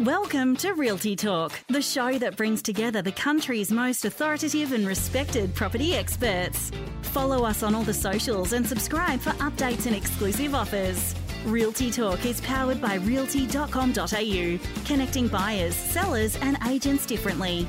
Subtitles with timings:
[0.00, 5.54] Welcome to Realty Talk, the show that brings together the country's most authoritative and respected
[5.54, 6.72] property experts.
[7.02, 11.14] Follow us on all the socials and subscribe for updates and exclusive offers.
[11.46, 17.64] Realty Talk is powered by realty.com.au, connecting buyers, sellers, and agents differently.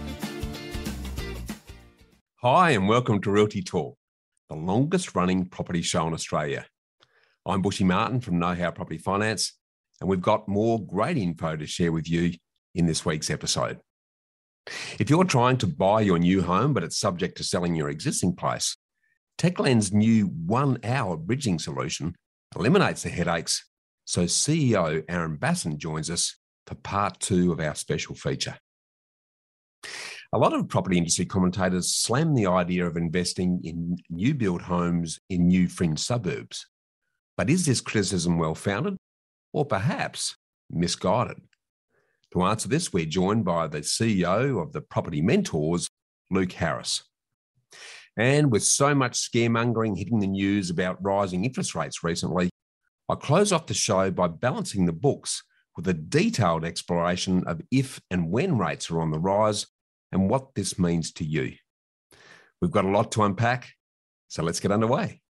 [2.37, 3.99] Hi, and welcome to Realty Talk,
[4.49, 6.65] the longest running property show in Australia.
[7.45, 9.53] I'm Bushy Martin from Know How Property Finance
[9.99, 12.33] and we've got more great info to share with you
[12.73, 13.79] in this week's episode.
[14.99, 18.35] If you're trying to buy your new home, but it's subject to selling your existing
[18.35, 18.75] place,
[19.37, 22.15] Techlend's new one hour bridging solution
[22.55, 23.67] eliminates the headaches.
[24.05, 28.57] So, CEO Aaron Bassin joins us for part two of our special feature.
[30.33, 35.19] A lot of property industry commentators slam the idea of investing in new build homes
[35.29, 36.67] in new fringe suburbs.
[37.37, 38.97] But is this criticism well founded?
[39.55, 40.35] Or perhaps
[40.69, 41.37] misguided?
[42.33, 45.87] To answer this, we're joined by the CEO of the Property Mentors,
[46.29, 47.03] Luke Harris.
[48.17, 52.49] And with so much scaremongering hitting the news about rising interest rates recently,
[53.07, 55.41] I close off the show by balancing the books
[55.77, 59.67] with a detailed exploration of if and when rates are on the rise
[60.11, 61.53] and what this means to you.
[62.61, 63.69] We've got a lot to unpack,
[64.27, 65.21] so let's get underway.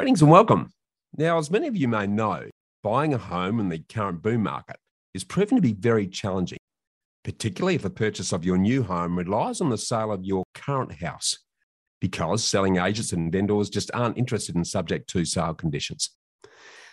[0.00, 0.70] Greetings and welcome.
[1.18, 2.48] Now, as many of you may know,
[2.82, 4.76] buying a home in the current boom market
[5.12, 6.56] is proving to be very challenging,
[7.22, 11.02] particularly if the purchase of your new home relies on the sale of your current
[11.02, 11.36] house,
[12.00, 16.08] because selling agents and vendors just aren't interested in subject to sale conditions.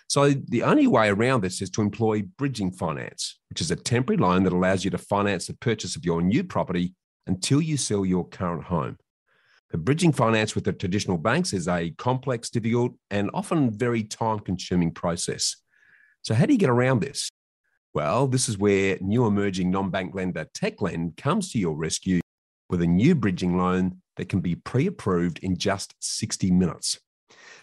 [0.09, 4.17] So, the only way around this is to employ bridging finance, which is a temporary
[4.17, 6.93] loan that allows you to finance the purchase of your new property
[7.25, 8.97] until you sell your current home.
[9.73, 14.91] Bridging finance with the traditional banks is a complex, difficult, and often very time consuming
[14.91, 15.57] process.
[16.21, 17.29] So, how do you get around this?
[17.93, 22.21] Well, this is where new emerging non bank lender TechLend comes to your rescue
[22.69, 26.97] with a new bridging loan that can be pre approved in just 60 minutes.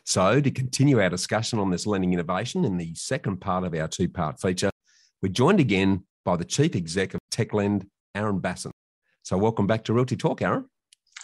[0.04, 3.88] So, to continue our discussion on this lending innovation in the second part of our
[3.88, 4.70] two part feature,
[5.22, 8.72] we're joined again by the Chief Exec of TechLend, Aaron Bassin.
[9.22, 10.66] So, welcome back to Realty Talk, Aaron.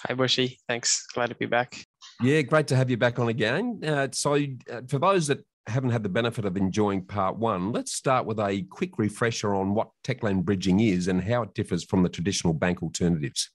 [0.07, 0.59] Hi, Bushy.
[0.69, 1.07] Thanks.
[1.13, 1.85] Glad to be back.
[2.23, 3.81] Yeah, great to have you back on again.
[3.85, 7.93] Uh, so, uh, for those that haven't had the benefit of enjoying part one, let's
[7.93, 12.03] start with a quick refresher on what Techlend bridging is and how it differs from
[12.03, 13.51] the traditional bank alternatives.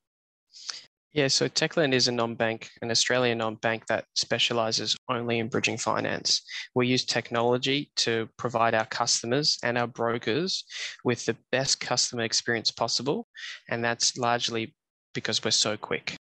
[1.13, 6.41] Yeah, so Techlend is a non-bank, an Australian non-bank that specializes only in bridging finance.
[6.75, 10.65] We use technology to provide our customers and our brokers
[11.05, 13.27] with the best customer experience possible,
[13.69, 14.75] and that's largely
[15.13, 16.17] because we're so quick.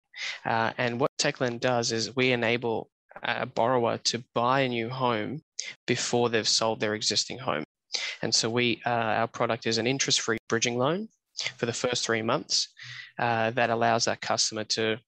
[0.45, 2.91] Uh, and what Techlend does is we enable
[3.23, 5.43] a borrower to buy a new home
[5.87, 7.65] before they've sold their existing home.
[8.23, 8.91] And so we, uh,
[9.21, 11.09] our product is an interest-free bridging loan
[11.57, 12.69] for the first three months
[13.19, 14.99] uh, that allows that customer to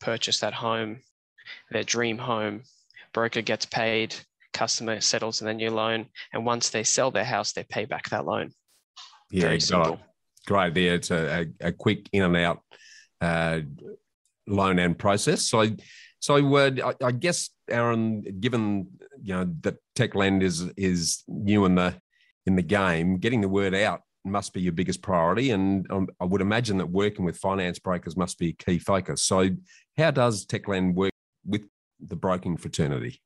[0.00, 1.00] purchase that home,
[1.70, 2.62] their dream home.
[3.12, 4.14] Broker gets paid,
[4.52, 8.08] customer settles in their new loan, and once they sell their house, they pay back
[8.10, 8.52] that loan.
[9.30, 10.00] Yeah, Very simple.
[10.46, 10.74] Great.
[10.74, 12.62] There, it's a, a, a quick in and out
[13.20, 13.60] uh,
[14.48, 15.42] loan and process.
[15.42, 15.66] So,
[16.20, 18.88] so uh, I, I, guess Aaron, given
[19.22, 21.94] you know that Techlend is is new in the
[22.46, 26.24] in the game, getting the word out must be your biggest priority, and um, I
[26.24, 29.22] would imagine that working with finance brokers must be a key focus.
[29.22, 29.50] So,
[29.96, 31.12] how does Techlend work
[31.46, 31.66] with
[32.04, 33.20] the broking fraternity?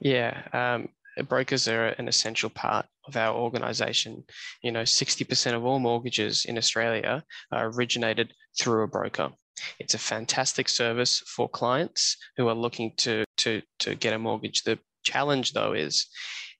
[0.00, 0.88] Yeah, um,
[1.28, 4.24] brokers are an essential part of our organization.
[4.62, 9.30] You know, 60% of all mortgages in Australia are originated through a broker.
[9.78, 14.62] It's a fantastic service for clients who are looking to, to, to get a mortgage.
[14.62, 16.06] The challenge, though, is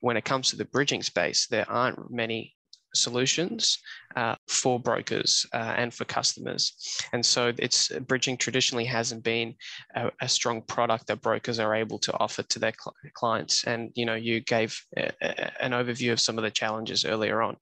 [0.00, 2.54] when it comes to the bridging space, there aren't many
[2.94, 3.78] solutions
[4.16, 6.74] uh, for brokers uh, and for customers.
[7.12, 9.54] And so it's bridging traditionally hasn't been
[9.94, 13.64] a, a, strong product that brokers are able to offer to their cl- clients.
[13.64, 17.42] And you know, you gave a, a, an overview of some of the challenges earlier
[17.42, 17.56] on.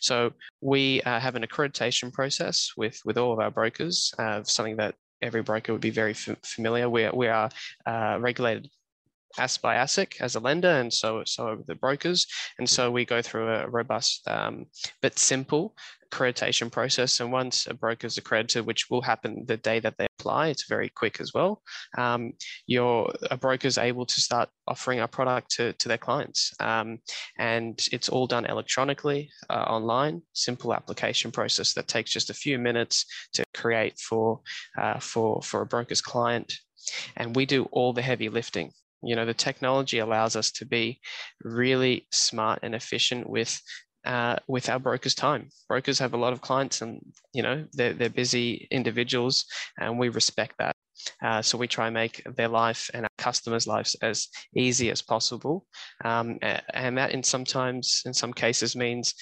[0.00, 4.76] So we uh, have an accreditation process with with all of our brokers, uh, something
[4.76, 6.88] that every broker would be very f- familiar.
[6.88, 7.50] We are, we are
[7.86, 8.70] uh, regulated
[9.38, 12.26] asked by ASIC as a lender, and so so the brokers.
[12.58, 14.66] And so we go through a robust um,
[15.02, 15.74] but simple
[16.10, 17.20] accreditation process.
[17.20, 20.68] And once a broker is accredited, which will happen the day that they apply, it's
[20.68, 21.62] very quick as well.
[21.96, 22.32] Um,
[22.66, 26.98] your a broker is able to start offering our product to, to their clients, um,
[27.38, 30.22] and it's all done electronically uh, online.
[30.32, 34.40] Simple application process that takes just a few minutes to create for
[34.78, 36.52] uh, for for a broker's client,
[37.16, 41.00] and we do all the heavy lifting You know, the technology allows us to be
[41.42, 43.60] really smart and efficient with
[44.04, 45.48] uh, with our brokers' time.
[45.68, 47.00] Brokers have a lot of clients, and
[47.32, 49.44] you know they're they're busy individuals,
[49.78, 50.74] and we respect that.
[51.22, 55.02] Uh, so we try and make their life and our customers' lives as easy as
[55.02, 55.66] possible,
[56.04, 56.38] um,
[56.74, 59.14] and that in sometimes in some cases means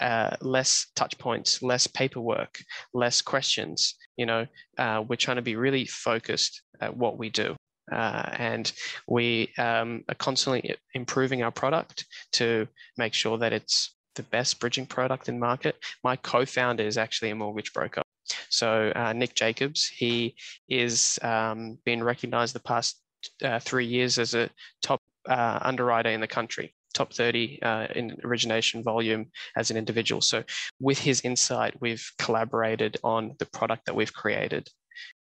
[0.00, 2.58] uh, less touch points, less paperwork,
[2.92, 3.94] less questions.
[4.16, 4.46] You know,
[4.78, 7.56] uh, we're trying to be really focused at what we do.
[7.90, 8.72] Uh, and
[9.06, 12.66] we um, are constantly improving our product to
[12.96, 15.76] make sure that it's the best bridging product in market.
[16.02, 18.02] My co-founder is actually a mortgage broker.
[18.48, 20.34] So uh, Nick Jacobs, he
[20.68, 23.00] is um, been recognized the past
[23.42, 24.48] uh, three years as a
[24.82, 29.26] top uh, underwriter in the country top 30 uh, in origination volume
[29.56, 30.20] as an individual.
[30.20, 30.44] So,
[30.80, 34.68] with his insight, we've collaborated on the product that we've created.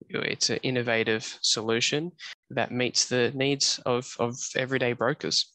[0.10, 2.12] It's an innovative solution
[2.50, 5.54] that meets the needs of, of everyday brokers.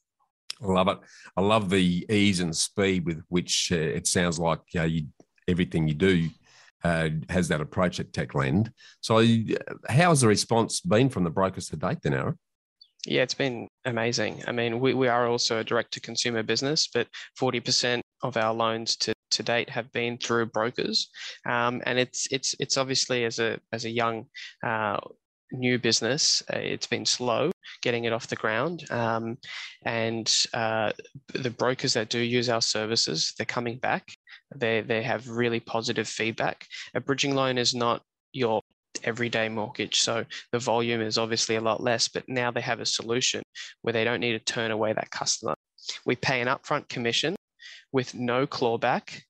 [0.62, 0.98] I love it.
[1.36, 5.06] I love the ease and speed with which uh, it sounds like uh, you,
[5.46, 6.28] everything you do
[6.84, 8.72] uh, has that approach at Techlend.
[9.00, 9.24] So, uh,
[9.88, 12.38] how has the response been from the brokers to date, then, Aaron?
[13.06, 14.42] Yeah, it's been amazing.
[14.46, 17.06] I mean, we, we are also a direct to consumer business, but
[17.40, 21.08] 40% of our loans to, to date have been through brokers.
[21.46, 24.26] Um, and it's it's it's obviously as a as a young
[24.64, 24.98] uh,
[25.52, 27.50] new business, uh, it's been slow
[27.82, 28.84] getting it off the ground.
[28.90, 29.38] Um,
[29.84, 30.92] and uh,
[31.34, 34.08] the brokers that do use our services, they're coming back.
[34.54, 36.66] They they have really positive feedback.
[36.94, 38.02] A bridging loan is not
[38.32, 38.62] your
[39.04, 40.00] everyday mortgage.
[40.00, 43.42] So the volume is obviously a lot less, but now they have a solution
[43.82, 45.54] where they don't need to turn away that customer.
[46.04, 47.36] We pay an upfront commission
[47.92, 49.22] with no clawback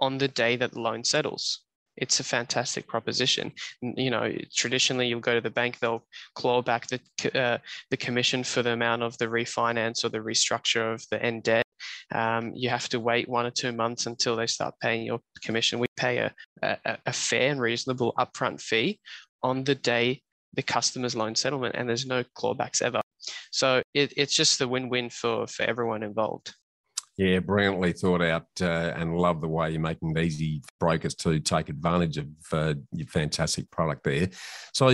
[0.00, 1.60] on the day that the loan settles.
[1.96, 3.52] It's a fantastic proposition.
[3.82, 6.04] You know, traditionally you'll go to the bank, they'll
[6.34, 7.00] claw back the
[7.38, 7.58] uh,
[7.90, 11.66] the commission for the amount of the refinance or the restructure of the end debt.
[12.14, 15.78] Um, you have to wait one or two months until they start paying your commission.
[15.78, 18.98] We pay a, a, a fair and reasonable upfront fee
[19.42, 20.22] on the day
[20.54, 23.00] the customer's loan settlement, and there's no clawbacks ever.
[23.50, 26.54] So it, it's just the win-win for for everyone involved.
[27.18, 31.14] Yeah, brilliantly thought out, uh, and love the way you're making it easy for brokers
[31.16, 34.30] to take advantage of uh, your fantastic product there.
[34.72, 34.88] So,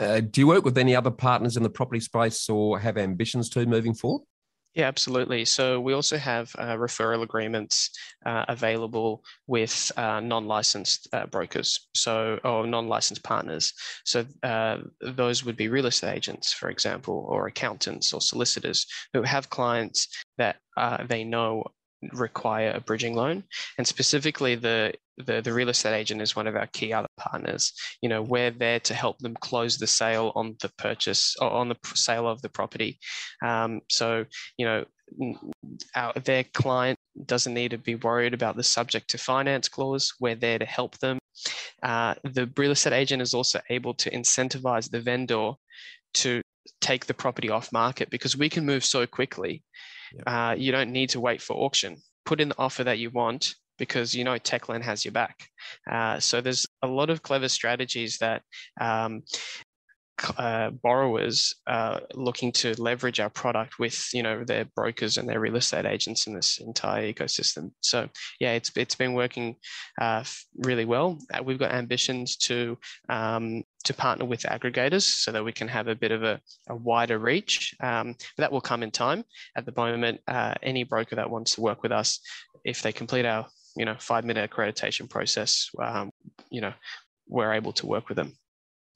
[0.00, 3.48] uh, do you work with any other partners in the property space, or have ambitions
[3.50, 4.24] to moving forward?
[4.74, 5.44] Yeah, absolutely.
[5.44, 7.90] So we also have uh, referral agreements
[8.24, 13.74] uh, available with uh, non-licensed uh, brokers, so or non-licensed partners.
[14.04, 19.22] So uh, those would be real estate agents, for example, or accountants or solicitors who
[19.22, 20.08] have clients
[20.38, 21.64] that uh, they know
[22.12, 23.44] require a bridging loan.
[23.78, 27.74] And specifically the, the the real estate agent is one of our key other partners
[28.00, 31.68] you know we're there to help them close the sale on the purchase or on
[31.68, 32.98] the sale of the property.
[33.44, 34.24] Um, so
[34.56, 34.84] you know
[35.94, 40.14] our, their client doesn't need to be worried about the subject to finance clause.
[40.20, 41.18] We're there to help them.
[41.82, 45.52] Uh, the real estate agent is also able to incentivize the vendor
[46.14, 46.40] to
[46.80, 49.62] take the property off market because we can move so quickly
[50.26, 51.96] uh, you don't need to wait for auction.
[52.24, 55.48] Put in the offer that you want because you know Techlend has your back.
[55.90, 58.42] Uh, so there's a lot of clever strategies that
[58.80, 59.22] um,
[60.38, 65.40] uh, borrowers uh, looking to leverage our product with you know their brokers and their
[65.40, 67.72] real estate agents in this entire ecosystem.
[67.80, 69.56] So yeah, it's it's been working
[70.00, 70.24] uh,
[70.58, 71.18] really well.
[71.32, 72.78] Uh, we've got ambitions to
[73.08, 76.76] um, to partner with aggregators so that we can have a bit of a, a
[76.76, 77.74] wider reach.
[77.80, 79.24] Um, but that will come in time.
[79.56, 82.20] At the moment, uh, any broker that wants to work with us,
[82.64, 83.46] if they complete our
[83.76, 86.10] you know five minute accreditation process, um,
[86.50, 86.72] you know
[87.28, 88.32] we're able to work with them.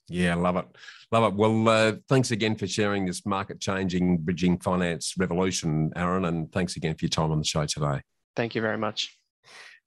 [0.08, 0.66] Yeah, love it.
[1.10, 1.36] Love it.
[1.36, 6.26] Well, uh, thanks again for sharing this market changing bridging finance revolution, Aaron.
[6.26, 8.02] And thanks again for your time on the show today.
[8.36, 9.18] Thank you very much.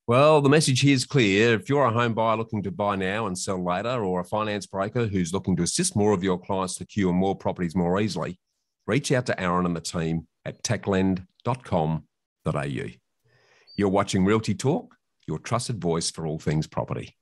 [0.09, 1.53] Well, the message here is clear.
[1.53, 4.65] If you're a home buyer looking to buy now and sell later, or a finance
[4.65, 8.39] broker who's looking to assist more of your clients to secure more properties more easily,
[8.87, 12.85] reach out to Aaron and the team at techlend.com.au.
[13.77, 14.95] You're watching Realty Talk,
[15.27, 17.15] your trusted voice for all things property.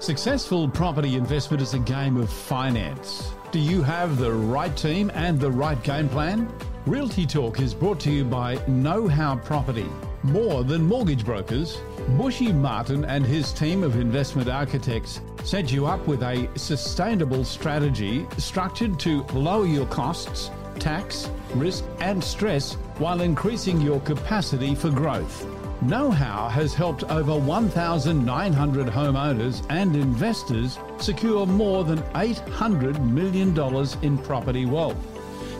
[0.00, 3.30] Successful property investment is a game of finance.
[3.52, 6.52] Do you have the right team and the right game plan?
[6.86, 9.86] Realty Talk is brought to you by Know How Property.
[10.24, 11.78] More than mortgage brokers,
[12.16, 18.26] Bushy Martin and his team of investment architects set you up with a sustainable strategy
[18.36, 25.46] structured to lower your costs, tax, risk, and stress while increasing your capacity for growth.
[25.82, 33.56] Know How has helped over 1,900 homeowners and investors secure more than $800 million
[34.02, 34.96] in property wealth.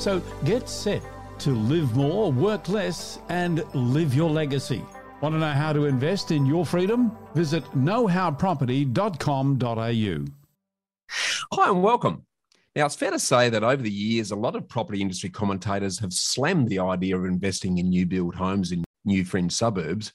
[0.00, 1.02] So get set
[1.40, 4.84] to live more, work less, and live your legacy.
[5.20, 7.10] Want to know how to invest in your freedom?
[7.34, 10.24] Visit knowhowproperty.com.au.
[11.52, 12.24] Hi, and welcome.
[12.76, 15.98] Now, it's fair to say that over the years, a lot of property industry commentators
[15.98, 20.12] have slammed the idea of investing in new build homes in new fringe suburbs.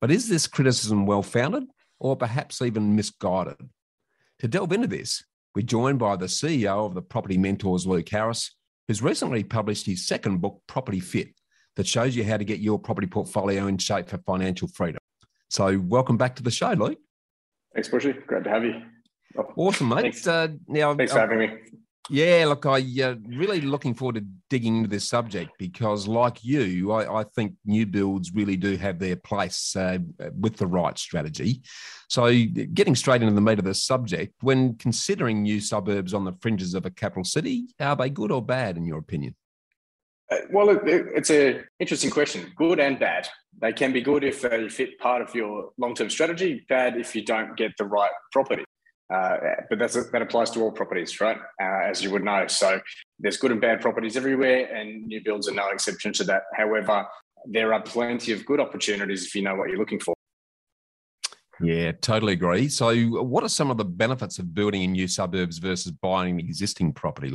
[0.00, 1.64] But is this criticism well founded
[1.98, 3.56] or perhaps even misguided?
[4.40, 8.54] To delve into this, we're joined by the CEO of the Property Mentors, Luke Harris,
[8.88, 11.28] who's recently published his second book, Property Fit,
[11.76, 15.00] that shows you how to get your property portfolio in shape for financial freedom.
[15.48, 16.98] So, welcome back to the show, Luke.
[17.74, 18.12] Thanks, Bushy.
[18.12, 18.82] Great to have you.
[19.56, 20.02] Awesome, mate.
[20.02, 21.48] Thanks, uh, now, thanks for having me.
[22.10, 26.92] Yeah, look, I uh, really looking forward to digging into this subject because, like you,
[26.92, 29.98] I, I think new builds really do have their place uh,
[30.38, 31.62] with the right strategy.
[32.10, 32.30] So,
[32.74, 36.74] getting straight into the meat of the subject, when considering new suburbs on the fringes
[36.74, 39.34] of a capital city, are they good or bad in your opinion?
[40.30, 42.52] Uh, well, it, it, it's an interesting question.
[42.56, 43.28] Good and bad.
[43.60, 46.66] They can be good if they fit part of your long-term strategy.
[46.68, 48.64] Bad if you don't get the right property.
[49.12, 49.36] Uh,
[49.68, 51.36] but that's that applies to all properties, right?
[51.60, 52.46] Uh, as you would know.
[52.46, 52.80] So
[53.18, 56.42] there's good and bad properties everywhere, and new builds are no exception to that.
[56.56, 57.06] However,
[57.46, 60.14] there are plenty of good opportunities if you know what you're looking for.
[61.60, 62.68] Yeah, totally agree.
[62.68, 66.40] So, what are some of the benefits of building in new suburbs versus buying an
[66.40, 67.32] existing property?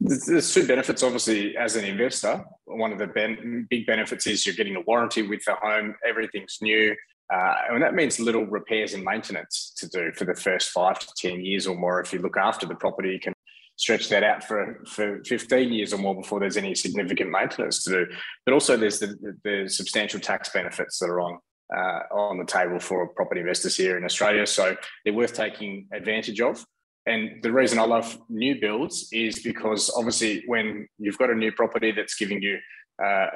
[0.00, 2.44] There's two benefits, obviously, as an investor.
[2.64, 5.94] One of the ben- big benefits is you're getting a warranty with the home.
[6.06, 6.94] Everything's new.
[7.32, 11.06] Uh, and that means little repairs and maintenance to do for the first five to
[11.16, 12.00] 10 years or more.
[12.00, 13.32] If you look after the property, you can
[13.76, 17.90] stretch that out for, for 15 years or more before there's any significant maintenance to
[17.90, 18.06] do.
[18.44, 21.38] But also, there's the, the substantial tax benefits that are on.
[21.72, 24.44] Uh, on the table for property investors here in Australia.
[24.44, 26.66] So they're worth taking advantage of.
[27.06, 31.52] And the reason I love new builds is because obviously, when you've got a new
[31.52, 32.58] property that's giving you
[33.00, 33.26] uh,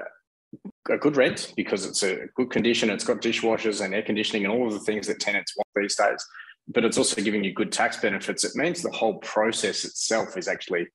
[0.91, 2.91] a good rent because it's a good condition.
[2.91, 5.97] It's got dishwashers and air conditioning and all of the things that tenants want these
[5.97, 6.25] days.
[6.69, 8.45] But it's also giving you good tax benefits.
[8.45, 10.87] It means the whole process itself is actually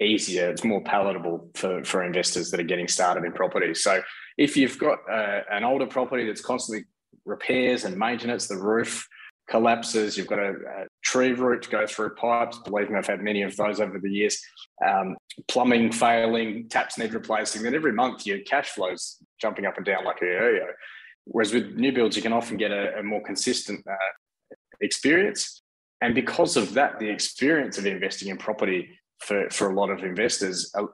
[0.00, 0.50] easier.
[0.50, 3.74] It's more palatable for, for investors that are getting started in property.
[3.74, 4.00] So
[4.36, 6.84] if you've got uh, an older property that's constantly
[7.24, 9.06] repairs and maintenance, the roof
[9.48, 12.58] collapses, you've got a, a tree root go through pipes.
[12.58, 14.40] Believe me, I've had many of those over the years.
[14.86, 15.16] Um,
[15.48, 17.62] plumbing failing, taps need replacing.
[17.62, 20.66] Then every month your cash flows jumping up and down like a yo-yo.
[21.24, 25.62] Whereas with new builds, you can often get a, a more consistent uh, experience.
[26.00, 30.04] And because of that, the experience of investing in property for, for a lot of
[30.04, 30.84] investors uh,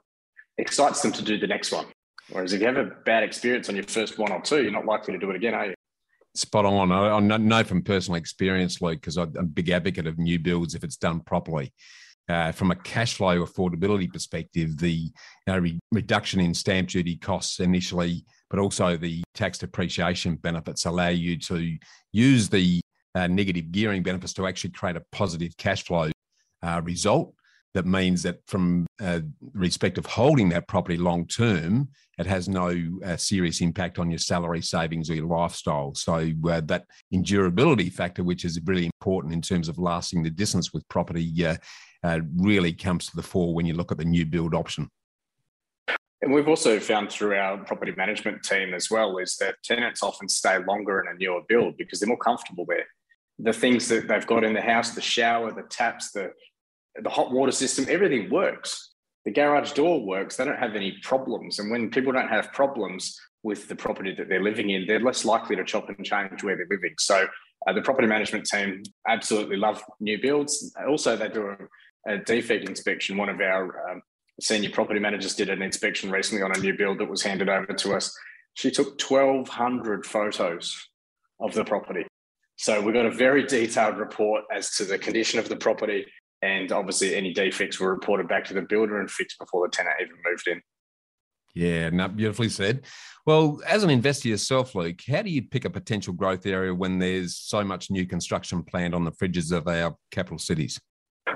[0.58, 1.86] excites them to do the next one.
[2.30, 4.86] Whereas if you have a bad experience on your first one or two, you're not
[4.86, 5.74] likely to do it again, are you?
[6.34, 6.90] Spot on.
[6.90, 10.82] I, know from personal experience, Luke, because I'm a big advocate of new builds if
[10.82, 11.72] it's done properly.
[12.28, 15.12] Uh, from a cash flow affordability perspective, the you
[15.46, 21.08] know, re- reduction in stamp duty costs initially, but also the tax depreciation benefits allow
[21.08, 21.76] you to
[22.12, 22.80] use the
[23.14, 26.10] uh, negative gearing benefits to actually create a positive cash flow
[26.62, 27.34] uh, result
[27.74, 29.20] that means that from uh,
[29.52, 31.88] respect of holding that property long term,
[32.18, 32.72] it has no
[33.04, 35.92] uh, serious impact on your salary savings or your lifestyle.
[35.94, 40.72] So uh, that endurability factor, which is really important in terms of lasting the distance
[40.72, 41.56] with property, uh,
[42.04, 44.88] uh, really comes to the fore when you look at the new build option.
[46.22, 50.28] And we've also found through our property management team as well is that tenants often
[50.28, 52.86] stay longer in a newer build because they're more comfortable there.
[53.40, 56.30] The things that they've got in the house, the shower, the taps, the
[57.02, 58.90] the hot water system, everything works.
[59.24, 60.36] The garage door works.
[60.36, 61.58] They don't have any problems.
[61.58, 65.24] And when people don't have problems with the property that they're living in, they're less
[65.24, 66.94] likely to chop and change where they're living.
[66.98, 67.26] So
[67.66, 70.74] uh, the property management team absolutely love new builds.
[70.86, 71.54] Also, they do
[72.06, 73.16] a, a defect inspection.
[73.16, 74.02] One of our um,
[74.40, 77.72] senior property managers did an inspection recently on a new build that was handed over
[77.72, 78.14] to us.
[78.54, 80.76] She took 1,200 photos
[81.40, 82.06] of the property.
[82.56, 86.06] So we got a very detailed report as to the condition of the property,
[86.44, 89.96] and obviously any defects were reported back to the builder and fixed before the tenant
[90.00, 90.60] even moved in.
[91.54, 92.84] Yeah, no, beautifully said.
[93.24, 96.98] Well, as an investor yourself, Luke, how do you pick a potential growth area when
[96.98, 100.78] there's so much new construction planned on the fringes of our capital cities?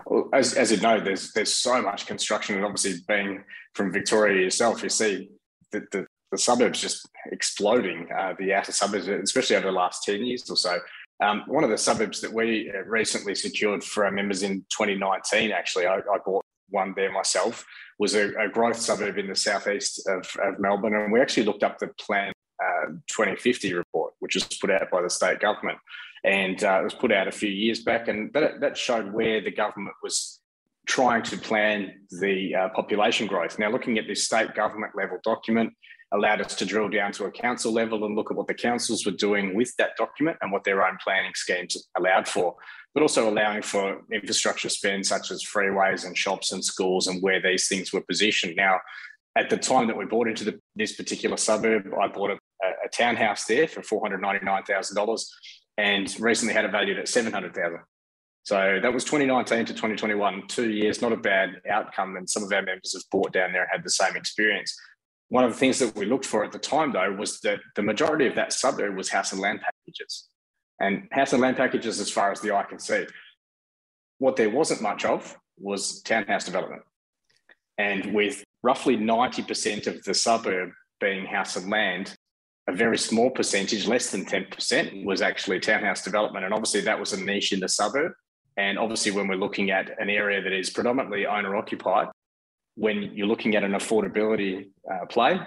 [0.06, 3.42] Well, as, as you know, there's there's so much construction, and obviously being
[3.74, 5.30] from Victoria yourself, you see
[5.72, 10.24] the, the, the suburbs just exploding, uh, the outer suburbs, especially over the last 10
[10.24, 10.78] years or so.
[11.20, 15.50] Um, one of the suburbs that we uh, recently secured for our members in 2019,
[15.50, 17.64] actually, I, I bought one there myself,
[17.98, 20.94] was a, a, growth suburb in the southeast of, of, Melbourne.
[20.94, 22.32] And we actually looked up the Plan
[22.62, 25.78] uh, 2050 report, which was put out by the state government.
[26.24, 28.08] And uh, it was put out a few years back.
[28.08, 30.40] And that, that showed where the government was
[30.86, 33.58] trying to plan the uh, population growth.
[33.58, 35.72] Now, looking at this state government level document
[36.12, 39.04] allowed us to drill down to a council level and look at what the councils
[39.04, 42.54] were doing with that document and what their own planning schemes allowed for,
[42.94, 47.42] but also allowing for infrastructure spend such as freeways and shops and schools and where
[47.42, 48.56] these things were positioned.
[48.56, 48.80] Now,
[49.36, 52.88] at the time that we bought into the, this particular suburb, I bought a, a
[52.92, 55.24] townhouse there for $499,000
[55.76, 57.78] and recently had it valued at 700,000.
[58.42, 62.16] So that was 2019 to 2021, two years, not a bad outcome.
[62.16, 64.74] And some of our members have bought down there and had the same experience.
[65.30, 67.82] One of the things that we looked for at the time, though, was that the
[67.82, 70.28] majority of that suburb was house and land packages.
[70.80, 73.06] And house and land packages, as far as the eye can see,
[74.18, 76.82] what there wasn't much of was townhouse development.
[77.76, 80.70] And with roughly 90% of the suburb
[81.00, 82.16] being house and land,
[82.66, 86.44] a very small percentage, less than 10%, was actually townhouse development.
[86.44, 88.12] And obviously, that was a niche in the suburb.
[88.56, 92.08] And obviously, when we're looking at an area that is predominantly owner occupied,
[92.78, 95.40] when you're looking at an affordability uh, play,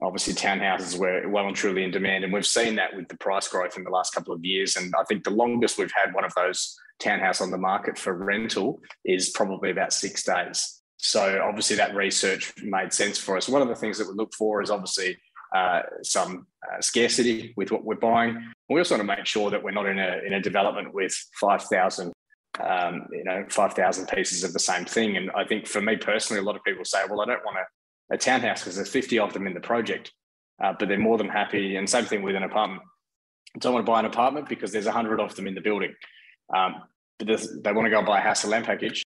[0.00, 2.22] obviously townhouses were well and truly in demand.
[2.22, 4.76] And we've seen that with the price growth in the last couple of years.
[4.76, 8.14] And I think the longest we've had one of those townhouse on the market for
[8.14, 10.80] rental is probably about six days.
[10.98, 13.48] So obviously that research made sense for us.
[13.48, 15.18] One of the things that we look for is obviously
[15.54, 18.52] uh, some uh, scarcity with what we're buying.
[18.68, 21.14] We also want to make sure that we're not in a, in a development with
[21.40, 22.12] 5,000
[22.60, 25.16] um, you know, 5,000 pieces of the same thing.
[25.16, 27.58] And I think for me personally, a lot of people say, well, I don't want
[27.58, 30.12] a, a townhouse because there's 50 of them in the project,
[30.62, 31.76] uh, but they're more than happy.
[31.76, 32.82] And same thing with an apartment.
[33.54, 35.94] I don't want to buy an apartment because there's 100 of them in the building.
[36.54, 36.82] Um,
[37.18, 39.02] but they want to go and buy a house and land package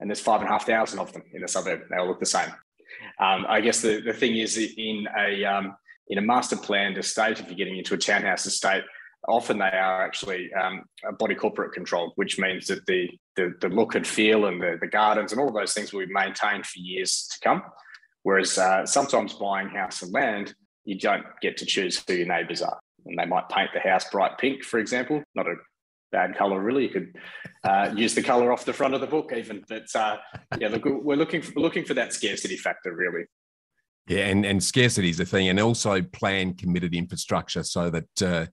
[0.00, 1.82] and there's five and a half thousand of them in the suburb.
[1.90, 2.50] They all look the same.
[3.20, 5.76] Um, I guess the, the thing is in a, um,
[6.08, 8.84] in a master planned estate, if you're getting into a townhouse estate,
[9.28, 10.84] often they are actually um,
[11.18, 14.86] body corporate controlled, which means that the, the, the look and feel and the, the
[14.86, 17.62] gardens and all of those things will be maintained for years to come.
[18.22, 20.54] Whereas uh, sometimes buying house and land,
[20.84, 22.78] you don't get to choose who your neighbours are.
[23.04, 25.54] And they might paint the house bright pink, for example, not a
[26.12, 26.84] bad colour really.
[26.84, 27.16] You could
[27.64, 29.62] uh, use the colour off the front of the book even.
[29.68, 30.16] But uh,
[30.58, 33.26] yeah, look, we're looking for, looking for that scarcity factor really.
[34.08, 38.46] Yeah, and, and scarcity is a thing, and also plan committed infrastructure so that uh,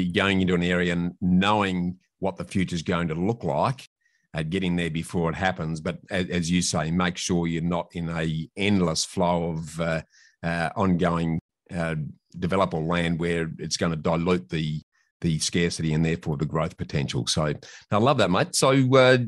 [0.00, 3.88] you're going into an area and knowing what the future is going to look like
[4.34, 5.80] and getting there before it happens.
[5.80, 10.02] But as, as, you say, make sure you're not in a endless flow of uh,
[10.42, 11.40] uh, ongoing
[11.74, 11.96] uh,
[12.36, 14.82] developable land where it's going to dilute the
[15.20, 17.26] the scarcity and therefore the growth potential.
[17.26, 17.52] So
[17.90, 18.54] I love that, mate.
[18.54, 19.18] So uh,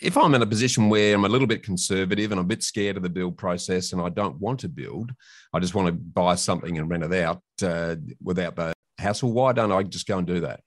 [0.00, 2.62] if I'm in a position where I'm a little bit conservative and I'm a bit
[2.62, 5.12] scared of the build process and I don't want to build,
[5.52, 9.32] I just want to buy something and rent it out uh, without the hassle?
[9.32, 10.60] Why don't I just go and do that?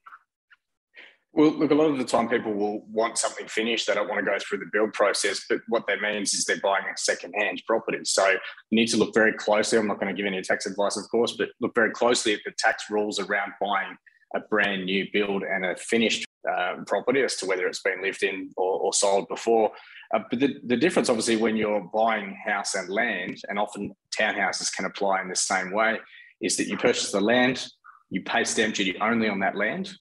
[1.32, 3.86] Well, look, a lot of the time people will want something finished.
[3.86, 6.60] They don't want to go through the build process, but what that means is they're
[6.60, 7.98] buying a second-hand property.
[8.04, 8.38] So you
[8.72, 9.78] need to look very closely.
[9.78, 12.40] I'm not going to give any tax advice, of course, but look very closely at
[12.44, 13.96] the tax rules around buying
[14.34, 18.22] a brand new build and a finished uh, property as to whether it's been lived
[18.22, 19.70] in or, or sold before.
[20.14, 24.74] Uh, but the, the difference, obviously, when you're buying house and land, and often townhouses
[24.74, 25.98] can apply in the same way,
[26.40, 27.66] is that you purchase the land,
[28.10, 29.92] you pay stamp duty only on that land,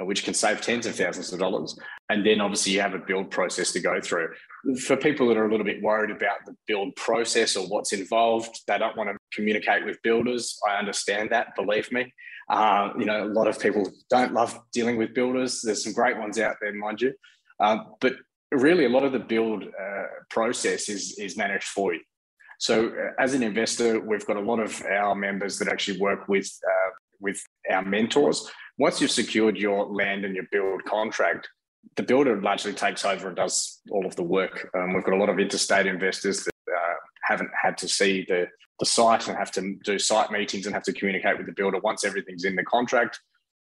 [0.00, 1.78] uh, which can save tens of thousands of dollars.
[2.08, 4.28] And then obviously you have a build process to go through.
[4.80, 8.60] For people that are a little bit worried about the build process or what's involved,
[8.66, 10.58] they don't want to communicate with builders.
[10.68, 12.12] I understand that, believe me.
[12.48, 15.60] Uh, you know, a lot of people don't love dealing with builders.
[15.62, 17.12] There's some great ones out there, mind you.
[17.60, 18.14] Uh, but
[18.50, 22.00] really, a lot of the build uh, process is, is managed for you.
[22.58, 26.28] So, uh, as an investor, we've got a lot of our members that actually work
[26.28, 26.90] with uh,
[27.20, 28.50] with our mentors.
[28.78, 31.48] Once you've secured your land and your build contract,
[31.96, 34.68] the builder largely takes over and does all of the work.
[34.76, 38.46] Um, we've got a lot of interstate investors that uh, haven't had to see the,
[38.80, 41.78] the site and have to do site meetings and have to communicate with the builder
[41.78, 43.20] once everything's in the contract,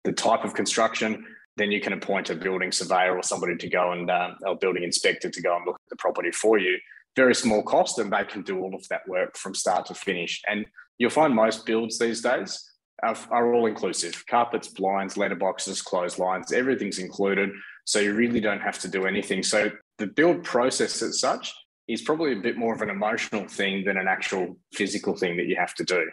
[0.05, 1.27] the type of construction.
[1.57, 4.83] Then you can appoint a building surveyor or somebody to go and um, a building
[4.83, 6.79] inspector to go and look at the property for you.
[7.17, 10.41] Very small cost, and they can do all of that work from start to finish.
[10.49, 10.65] And
[10.99, 12.71] you'll find most builds these days
[13.03, 17.51] are, are all inclusive carpets, blinds, letterboxes, clotheslines, everything's included.
[17.85, 19.43] So you really don't have to do anything.
[19.43, 21.53] So the build process as such
[21.89, 25.47] is probably a bit more of an emotional thing than an actual physical thing that
[25.47, 26.09] you have to do.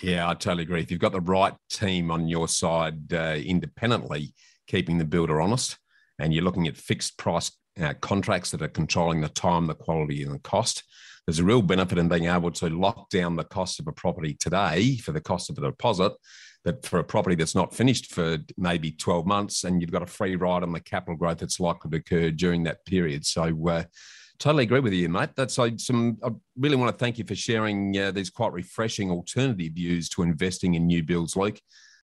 [0.00, 0.82] Yeah, I totally agree.
[0.82, 4.34] If you've got the right team on your side uh, independently,
[4.66, 5.78] keeping the builder honest,
[6.18, 10.22] and you're looking at fixed price uh, contracts that are controlling the time, the quality,
[10.22, 10.82] and the cost,
[11.26, 14.34] There's a real benefit in being able to lock down the cost of a property
[14.34, 16.12] today for the cost of a deposit,
[16.64, 20.06] that for a property that's not finished for maybe 12 months and you've got a
[20.06, 23.24] free ride on the capital growth that's likely to occur during that period.
[23.24, 23.84] So, uh,
[24.38, 25.30] totally agree with you, mate.
[25.36, 26.18] That's uh, some.
[26.22, 30.22] I really want to thank you for sharing uh, these quite refreshing alternative views to
[30.22, 31.60] investing in new builds, Luke.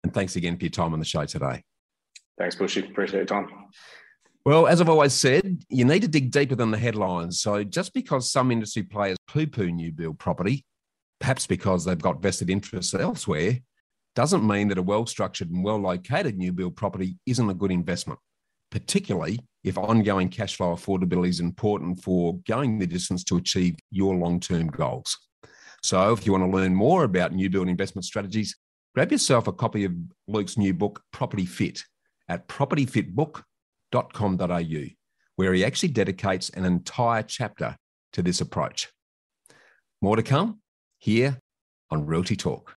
[0.03, 1.63] And thanks again for your time on the show today.
[2.39, 2.81] Thanks, Bushy.
[2.81, 3.49] Appreciate your time.
[4.47, 7.41] Well, as I've always said, you need to dig deeper than the headlines.
[7.43, 10.65] So just because some industry players poo poo new build property,
[11.21, 13.59] perhaps because they've got vested interests elsewhere,
[14.17, 17.71] doesn't mean that a well structured and well located new build property isn't a good
[17.71, 18.19] investment,
[18.71, 24.15] particularly if ongoing cash flow affordability is important for going the distance to achieve your
[24.15, 25.17] long term goals.
[25.83, 28.57] So if you want to learn more about new build investment strategies,
[28.95, 29.93] grab yourself a copy of
[30.29, 31.85] Luke's new book, Property Fit,
[32.29, 33.45] at propertyfitbook.com
[33.93, 34.85] realtytalk.com.au,
[35.37, 37.77] where he actually dedicates an entire chapter
[38.13, 38.89] to this approach.
[40.03, 40.61] More to come
[40.99, 41.39] here
[41.91, 42.77] on Realty Talk.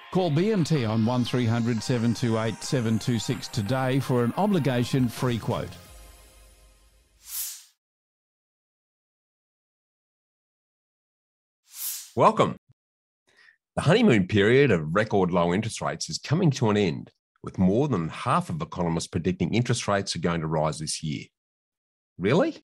[0.11, 5.69] Call BMT on 1300 728 726 today for an obligation free quote.
[12.13, 12.57] Welcome.
[13.77, 17.87] The honeymoon period of record low interest rates is coming to an end, with more
[17.87, 21.23] than half of economists predicting interest rates are going to rise this year.
[22.17, 22.57] Really?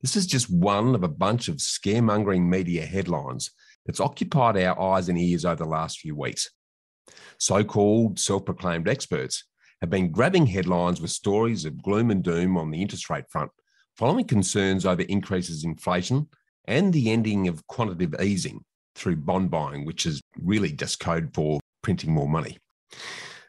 [0.00, 3.52] This is just one of a bunch of scaremongering media headlines
[3.86, 6.48] that's occupied our eyes and ears over the last few weeks.
[7.38, 9.44] So called self proclaimed experts
[9.80, 13.50] have been grabbing headlines with stories of gloom and doom on the interest rate front,
[13.96, 16.28] following concerns over increases in inflation
[16.66, 18.64] and the ending of quantitative easing
[18.94, 22.58] through bond buying, which is really just code for printing more money.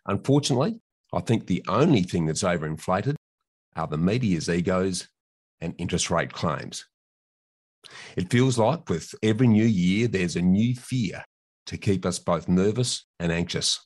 [0.07, 0.79] Unfortunately,
[1.13, 3.15] I think the only thing that's overinflated
[3.75, 5.07] are the media's egos
[5.61, 6.85] and interest rate claims.
[8.15, 11.23] It feels like with every new year, there's a new fear
[11.65, 13.85] to keep us both nervous and anxious.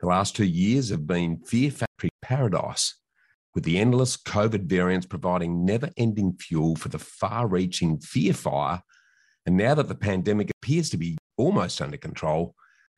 [0.00, 2.98] The last two years have been fear factory paradise,
[3.54, 8.82] with the endless COVID variants providing never ending fuel for the far reaching fear fire.
[9.46, 12.54] And now that the pandemic appears to be almost under control,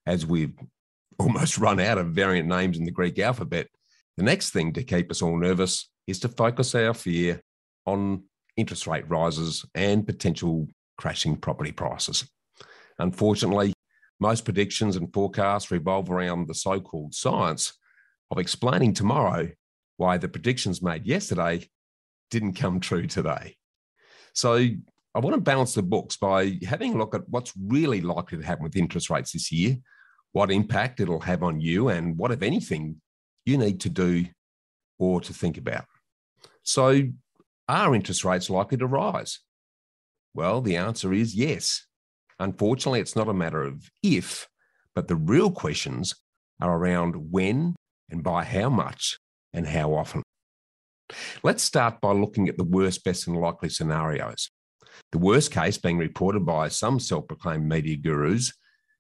[0.07, 0.55] as we've
[1.19, 3.69] almost run out of variant names in the Greek alphabet,
[4.17, 7.41] the next thing to keep us all nervous is to focus our fear
[7.85, 8.25] on
[8.57, 10.67] interest rate rises and potential
[10.97, 12.29] crashing property prices.
[12.99, 13.73] Unfortunately,
[14.19, 17.75] most predictions and forecasts revolve around the so called science
[18.31, 19.49] of explaining tomorrow
[19.99, 21.69] why the predictions made yesterday
[22.31, 23.57] didn't come true today.
[24.33, 24.67] So,
[25.15, 28.45] I want to balance the books by having a look at what's really likely to
[28.45, 29.79] happen with interest rates this year,
[30.33, 33.01] what impact it'll have on you, and what, if anything,
[33.47, 34.27] you need to do
[34.99, 35.87] or to think about.
[36.65, 37.03] So,
[37.69, 39.41] are interest rates likely to rise?
[40.35, 41.87] Well, the answer is yes.
[42.39, 44.49] Unfortunately, it's not a matter of if,
[44.95, 46.15] but the real questions
[46.61, 47.75] are around when
[48.11, 49.19] and by how much
[49.53, 50.23] and how often.
[51.43, 54.51] Let's start by looking at the worst, best, and likely scenarios.
[55.13, 58.53] The worst case being reported by some self proclaimed media gurus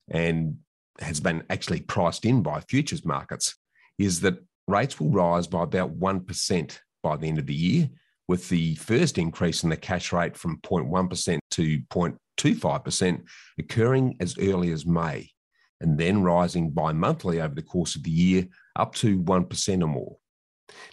[0.08, 0.58] and
[1.00, 3.56] has been actually priced in by futures markets
[3.98, 7.90] is that rates will rise by about 1% by the end of the year
[8.28, 13.22] with the first increase in the cash rate from 0.1% to 0.25%
[13.58, 15.30] occurring as early as May,
[15.80, 19.86] and then rising bi monthly over the course of the year up to 1% or
[19.86, 20.16] more.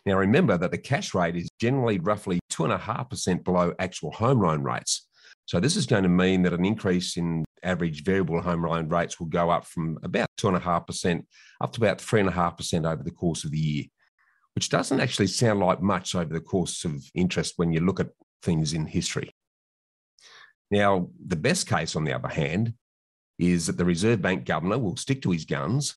[0.06, 5.08] Now, remember that the cash rate is generally roughly 2.5% below actual home loan rates.
[5.46, 9.20] So, this is going to mean that an increase in average variable home loan rates
[9.20, 11.26] will go up from about 2.5%
[11.62, 13.86] up to about 3.5% over the course of the year
[14.56, 18.10] which doesn't actually sound like much over the course of interest when you look at
[18.42, 19.32] things in history.
[20.70, 22.74] Now, the best case, on the other hand,
[23.40, 25.96] is that the Reserve Bank governor will stick to his guns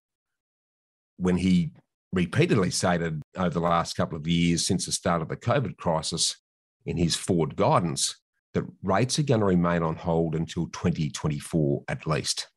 [1.18, 1.72] when he
[2.12, 6.36] repeatedly stated over the last couple of years since the start of the COVID crisis
[6.84, 8.16] in his forward guidance
[8.54, 12.48] that rates are going to remain on hold until 2024 at least.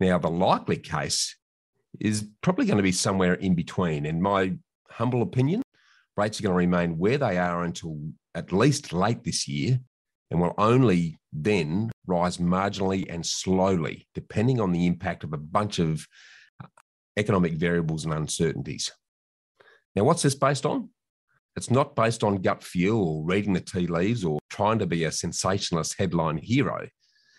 [0.00, 1.36] Now, the likely case
[2.00, 4.06] is probably going to be somewhere in between.
[4.06, 4.54] In my
[4.90, 5.62] humble opinion,
[6.16, 7.98] rates are going to remain where they are until
[8.34, 9.78] at least late this year
[10.30, 15.78] and will only then rise marginally and slowly, depending on the impact of a bunch
[15.78, 16.06] of
[16.62, 16.66] uh,
[17.16, 18.90] economic variables and uncertainties.
[19.94, 20.90] Now, what's this based on?
[21.56, 25.04] It's not based on gut feel or reading the tea leaves or trying to be
[25.04, 26.88] a sensationalist headline hero,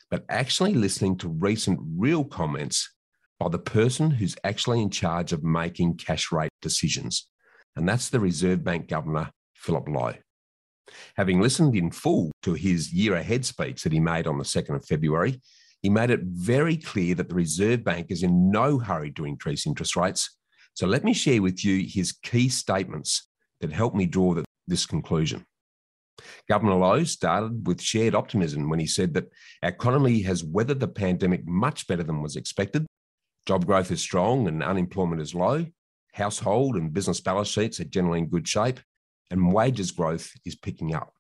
[0.09, 2.94] but actually listening to recent real comments
[3.39, 7.28] by the person who's actually in charge of making cash rate decisions.
[7.76, 10.15] And that's the Reserve Bank Governor, Philip Lowe.
[11.17, 14.76] Having listened in full to his year ahead speech that he made on the 2nd
[14.76, 15.41] of February,
[15.82, 19.67] he made it very clear that the Reserve Bank is in no hurry to increase
[19.67, 20.38] interest rates.
[20.74, 23.28] So let me share with you his key statements
[23.62, 24.36] that helped me draw
[24.67, 25.45] this conclusion.
[26.48, 29.26] Governor Lowe started with shared optimism when he said that
[29.63, 32.86] our economy has weathered the pandemic much better than was expected.
[33.45, 35.65] Job growth is strong and unemployment is low.
[36.13, 38.79] Household and business balance sheets are generally in good shape,
[39.29, 41.12] and wages growth is picking up.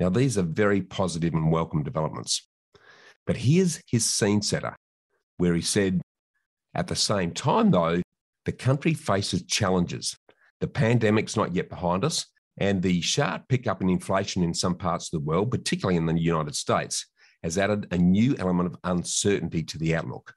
[0.00, 2.48] Now, these are very positive and welcome developments.
[3.26, 4.76] But here's his scene setter,
[5.36, 6.00] where he said,
[6.74, 8.00] at the same time, though,
[8.44, 10.16] the country faces challenges
[10.60, 12.26] the pandemic's not yet behind us,
[12.58, 16.18] and the sharp pickup in inflation in some parts of the world, particularly in the
[16.18, 17.06] United States,
[17.42, 20.34] has added a new element of uncertainty to the outlook.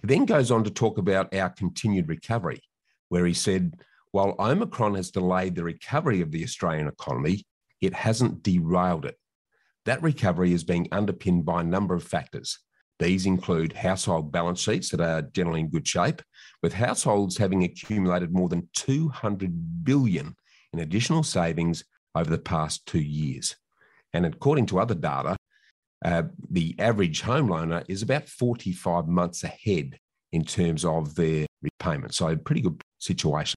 [0.00, 2.62] He then goes on to talk about our continued recovery,
[3.08, 3.74] where he said,
[4.12, 7.44] while Omicron has delayed the recovery of the Australian economy,
[7.80, 9.16] it hasn't derailed it.
[9.86, 12.58] That recovery is being underpinned by a number of factors,
[13.00, 16.20] these include household balance sheets that are generally in good shape,
[16.62, 20.36] with households having accumulated more than 200 billion
[20.74, 21.82] in additional savings
[22.14, 23.56] over the past two years.
[24.12, 25.34] And according to other data,
[26.04, 29.98] uh, the average home loaner is about 45 months ahead
[30.32, 32.14] in terms of their repayment.
[32.14, 33.56] So, a pretty good situation.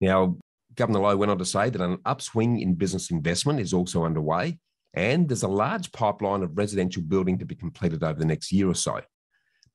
[0.00, 0.36] Now,
[0.74, 4.58] Governor Lowe went on to say that an upswing in business investment is also underway,
[4.94, 8.68] and there's a large pipeline of residential building to be completed over the next year
[8.68, 9.00] or so.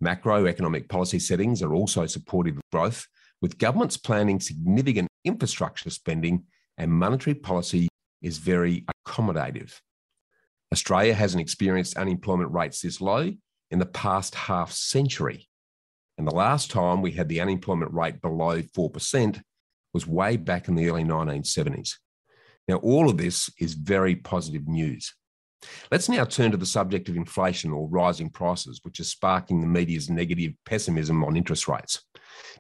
[0.04, 3.08] Macroeconomic policy settings are also supportive of growth,
[3.41, 6.43] with governments planning significant infrastructure spending
[6.78, 7.88] and monetary policy
[8.21, 9.80] is very accommodative.
[10.71, 13.32] Australia hasn't experienced unemployment rates this low
[13.71, 15.47] in the past half century.
[16.17, 19.41] And the last time we had the unemployment rate below 4%
[19.93, 21.93] was way back in the early 1970s.
[22.67, 25.13] Now, all of this is very positive news.
[25.91, 29.67] Let's now turn to the subject of inflation or rising prices, which is sparking the
[29.67, 32.04] media's negative pessimism on interest rates.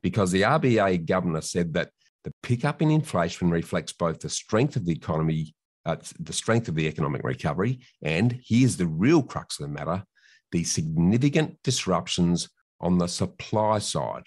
[0.01, 1.89] Because the RBA governor said that
[2.23, 5.53] the pickup in inflation reflects both the strength of the economy,
[5.85, 10.03] uh, the strength of the economic recovery, and here's the real crux of the matter
[10.51, 14.23] the significant disruptions on the supply side.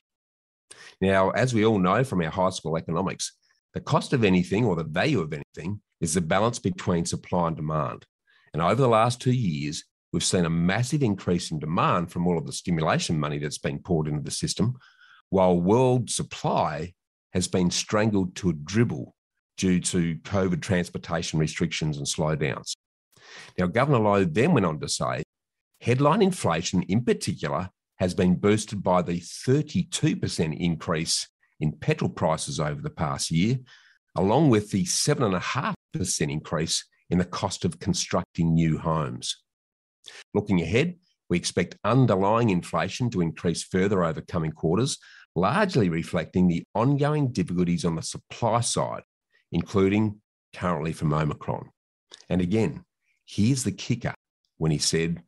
[1.00, 3.32] Now, as we all know from our high school economics,
[3.72, 7.56] the cost of anything or the value of anything is the balance between supply and
[7.56, 8.04] demand.
[8.52, 12.38] And over the last two years, we've seen a massive increase in demand from all
[12.38, 14.76] of the stimulation money that's been poured into the system,
[15.30, 16.94] while world supply
[17.32, 19.14] has been strangled to a dribble
[19.58, 22.72] due to COVID transportation restrictions and slowdowns.
[23.58, 25.22] Now, Governor Lowe then went on to say
[25.80, 31.28] headline inflation in particular has been boosted by the 32% increase
[31.60, 33.58] in petrol prices over the past year,
[34.16, 39.36] along with the 7.5% increase in the cost of constructing new homes.
[40.34, 40.96] Looking ahead,
[41.28, 44.98] we expect underlying inflation to increase further over coming quarters,
[45.34, 49.02] largely reflecting the ongoing difficulties on the supply side,
[49.52, 50.20] including
[50.54, 51.70] currently from Omicron.
[52.28, 52.84] And again,
[53.26, 54.14] here's the kicker
[54.56, 55.22] when he said,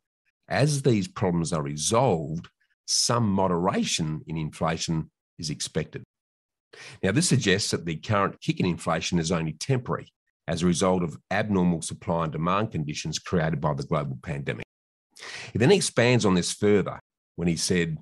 [0.47, 2.49] as these problems are resolved,
[2.85, 6.03] some moderation in inflation is expected.
[7.03, 10.11] Now, this suggests that the current kick in inflation is only temporary
[10.47, 14.65] as a result of abnormal supply and demand conditions created by the global pandemic.
[15.53, 16.99] He then expands on this further
[17.35, 17.97] when he said,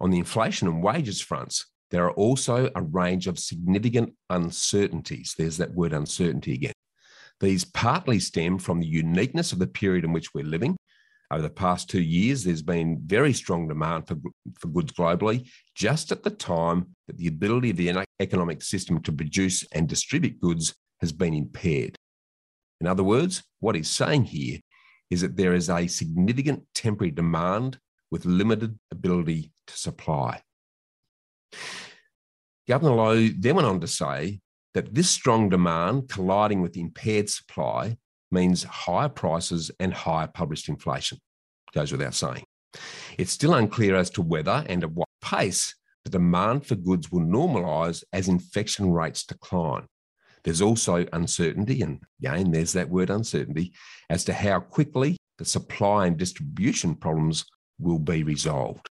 [0.00, 5.34] on the inflation and wages fronts, there are also a range of significant uncertainties.
[5.36, 6.72] There's that word uncertainty again.
[7.40, 10.76] These partly stem from the uniqueness of the period in which we're living
[11.30, 14.16] over the past two years, there's been very strong demand for,
[14.58, 19.12] for goods globally, just at the time that the ability of the economic system to
[19.12, 21.96] produce and distribute goods has been impaired.
[22.80, 24.60] In other words, what he's saying here
[25.10, 27.78] is that there is a significant temporary demand
[28.10, 30.40] with limited ability to supply.
[32.68, 34.40] Governor Lowe then went on to say
[34.74, 37.96] that this strong demand colliding with impaired supply
[38.30, 41.18] means higher prices and higher published inflation.
[41.72, 42.44] Goes without saying.
[43.16, 47.20] It's still unclear as to whether and at what pace the demand for goods will
[47.20, 49.86] normalise as infection rates decline.
[50.44, 53.72] There's also uncertainty, and again, there's that word uncertainty,
[54.08, 57.44] as to how quickly the supply and distribution problems
[57.80, 58.88] will be resolved.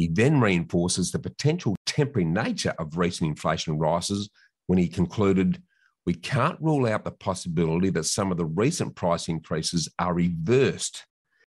[0.00, 4.30] He then reinforces the potential temporary nature of recent inflation rises
[4.66, 5.62] when he concluded
[6.06, 11.04] we can't rule out the possibility that some of the recent price increases are reversed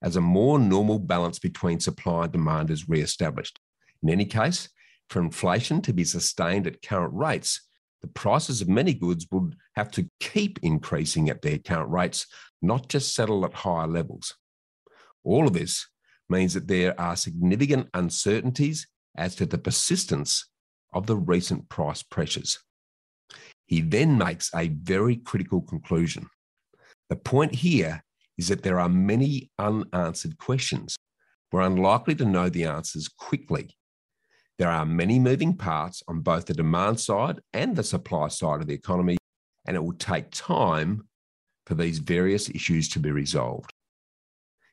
[0.03, 3.59] as a more normal balance between supply and demand is re-established.
[4.03, 4.69] In any case,
[5.09, 7.67] for inflation to be sustained at current rates,
[8.01, 12.27] the prices of many goods would have to keep increasing at their current rates,
[12.61, 14.35] not just settle at higher levels.
[15.23, 15.87] All of this
[16.29, 20.49] means that there are significant uncertainties as to the persistence
[20.93, 22.59] of the recent price pressures.
[23.67, 26.27] He then makes a very critical conclusion.
[27.09, 28.03] The point here
[28.37, 30.95] is that there are many unanswered questions.
[31.51, 33.75] We're unlikely to know the answers quickly.
[34.57, 38.67] There are many moving parts on both the demand side and the supply side of
[38.67, 39.17] the economy,
[39.67, 41.07] and it will take time
[41.65, 43.71] for these various issues to be resolved.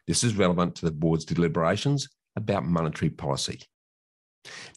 [0.07, 3.63] This is relevant to the board's deliberations about monetary policy.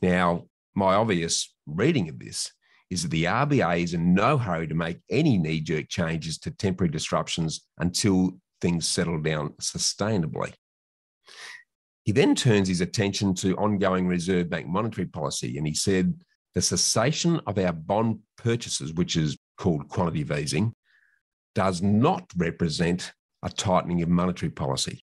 [0.01, 2.51] Now, my obvious reading of this
[2.89, 6.51] is that the RBA is in no hurry to make any knee jerk changes to
[6.51, 10.53] temporary disruptions until things settle down sustainably.
[12.03, 16.13] He then turns his attention to ongoing Reserve Bank monetary policy, and he said
[16.53, 20.75] the cessation of our bond purchases, which is called quantitative easing,
[21.55, 23.11] does not represent
[23.41, 25.03] a tightening of monetary policy.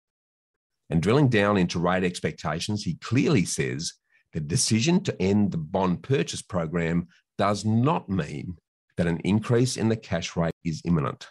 [0.91, 3.95] And drilling down into rate expectations, he clearly says
[4.33, 8.59] the decision to end the bond purchase program does not mean
[8.97, 11.29] that an increase in the cash rate is imminent.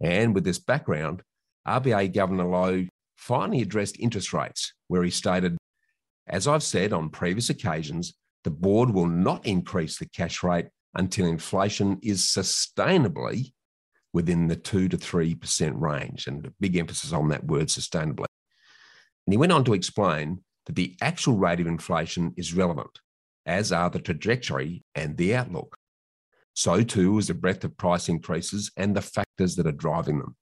[0.00, 1.22] And with this background,
[1.66, 5.56] RBA Governor Lowe finally addressed interest rates, where he stated,
[6.26, 11.26] As I've said on previous occasions, the board will not increase the cash rate until
[11.26, 13.52] inflation is sustainably
[14.12, 16.26] within the 2 to 3% range.
[16.26, 18.27] And a big emphasis on that word sustainably.
[19.28, 22.98] And he went on to explain that the actual rate of inflation is relevant,
[23.44, 25.76] as are the trajectory and the outlook.
[26.54, 30.34] So too is the breadth of price increases and the factors that are driving them.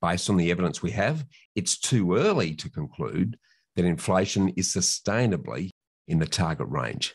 [0.00, 3.36] Based on the evidence we have, it's too early to conclude
[3.74, 5.68] that inflation is sustainably
[6.08, 7.14] in the target range.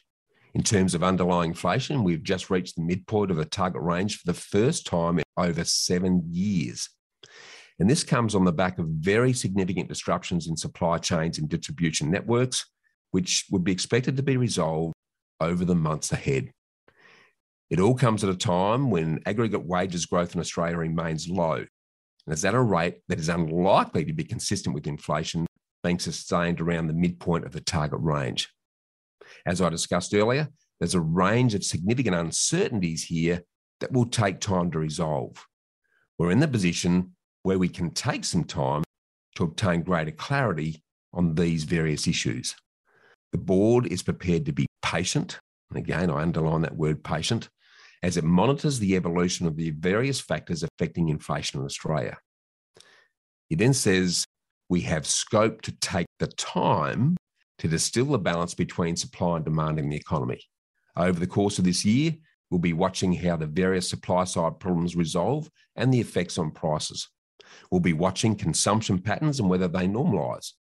[0.53, 4.31] In terms of underlying inflation, we've just reached the midpoint of the target range for
[4.31, 6.91] the first time in over seven years.
[7.79, 12.11] And this comes on the back of very significant disruptions in supply chains and distribution
[12.11, 12.65] networks,
[13.11, 14.93] which would be expected to be resolved
[15.39, 16.51] over the months ahead.
[17.69, 22.33] It all comes at a time when aggregate wages growth in Australia remains low and
[22.33, 25.47] is at a rate that is unlikely to be consistent with inflation
[25.83, 28.49] being sustained around the midpoint of the target range.
[29.45, 33.43] As I discussed earlier, there's a range of significant uncertainties here
[33.79, 35.45] that will take time to resolve.
[36.17, 38.83] We're in the position where we can take some time
[39.35, 40.81] to obtain greater clarity
[41.13, 42.55] on these various issues.
[43.31, 47.49] The board is prepared to be patient, and again, I underline that word patient,
[48.03, 52.17] as it monitors the evolution of the various factors affecting inflation in Australia.
[53.47, 54.25] He then says,
[54.69, 57.17] we have scope to take the time
[57.59, 60.39] to distill the balance between supply and demand in the economy.
[60.97, 62.15] Over the course of this year,
[62.49, 67.07] we'll be watching how the various supply side problems resolve and the effects on prices.
[67.69, 70.53] We'll be watching consumption patterns and whether they normalise.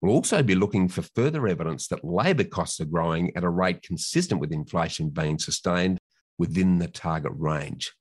[0.00, 3.82] We'll also be looking for further evidence that labour costs are growing at a rate
[3.82, 5.98] consistent with inflation being sustained
[6.38, 7.92] within the target range.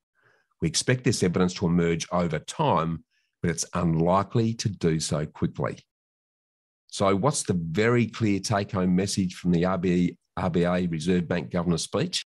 [0.62, 3.04] We expect this evidence to emerge over time,
[3.42, 5.80] but it's unlikely to do so quickly.
[6.88, 11.84] So, what's the very clear take home message from the RBA, RBA Reserve Bank Governor's
[11.84, 12.26] speech?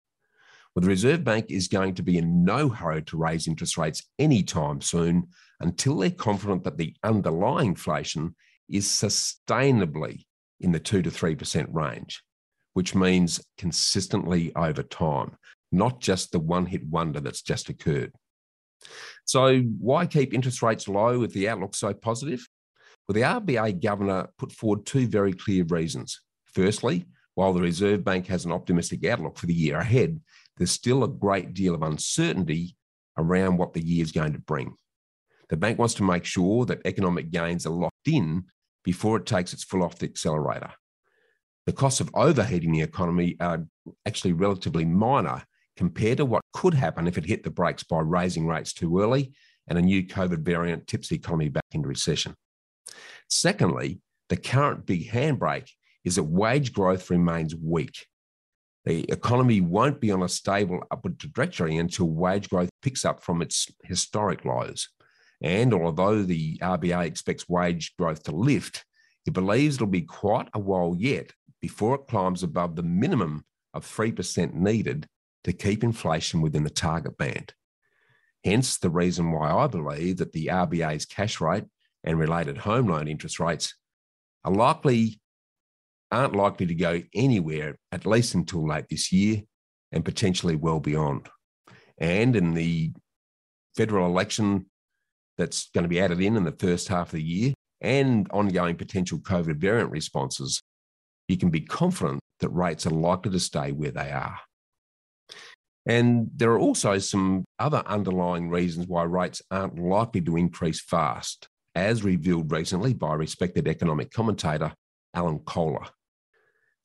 [0.76, 4.04] Well, the Reserve Bank is going to be in no hurry to raise interest rates
[4.20, 5.28] anytime soon
[5.60, 8.36] until they're confident that the underlying inflation
[8.70, 10.26] is sustainably
[10.60, 12.24] in the 2 to 3% range,
[12.74, 15.36] which means consistently over time,
[15.72, 18.14] not just the one hit wonder that's just occurred.
[19.26, 22.48] So, why keep interest rates low if the outlook's so positive?
[23.08, 26.22] Well, the RBA governor put forward two very clear reasons.
[26.54, 27.06] Firstly,
[27.36, 30.20] while the Reserve Bank has an optimistic outlook for the year ahead,
[30.60, 32.76] there's still a great deal of uncertainty
[33.18, 34.76] around what the year is going to bring.
[35.50, 38.44] The bank wants to make sure that economic gains are locked in
[38.84, 40.72] before it takes its full off the accelerator.
[41.66, 43.66] The costs of overheating the economy are
[44.06, 45.44] actually relatively minor
[45.76, 49.34] compared to what could happen if it hit the brakes by raising rates too early
[49.68, 52.36] and a new COVID variant tips the economy back into recession.
[53.30, 55.70] Secondly, the current big handbrake
[56.04, 58.06] is that wage growth remains weak.
[58.90, 63.44] The economy won't be on a stable upward trajectory until wage growth picks up from
[63.44, 64.90] its historic lows.
[65.44, 68.84] And although the RBA expects wage growth to lift,
[69.28, 73.86] it believes it'll be quite a while yet before it climbs above the minimum of
[73.86, 75.06] 3% needed
[75.44, 77.54] to keep inflation within the target band.
[78.44, 81.66] Hence, the reason why I believe that the RBA's cash rate
[82.04, 83.76] and related home loan interest rates
[84.44, 85.22] are likely
[86.12, 89.42] aren't likely to go anywhere at least until late this year
[89.92, 91.30] and potentially well beyond.
[91.98, 92.92] And in the
[93.76, 94.66] federal election
[95.38, 98.76] that's going to be added in in the first half of the year and ongoing
[98.76, 100.62] potential COVID variant responses,
[101.28, 104.40] you can be confident that rates are likely to stay where they are.
[105.86, 111.48] And there are also some other underlying reasons why rates aren't likely to increase fast,
[111.74, 114.74] as revealed recently by respected economic commentator
[115.14, 115.88] Alan Kohler.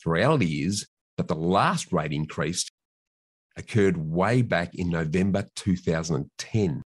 [0.05, 0.86] The reality is
[1.16, 2.68] that the last rate increase
[3.57, 6.82] occurred way back in November 2010.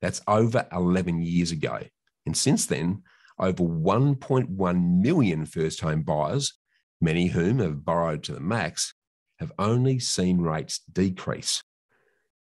[0.00, 1.80] That's over 11 years ago.
[2.26, 3.02] And since then,
[3.38, 6.54] over 1.1 million first home buyers,
[7.00, 8.92] many of whom have borrowed to the max,
[9.38, 11.62] have only seen rates decrease.